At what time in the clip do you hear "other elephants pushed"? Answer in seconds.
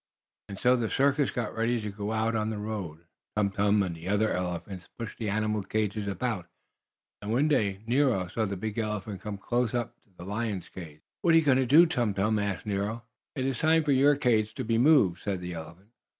4.09-5.19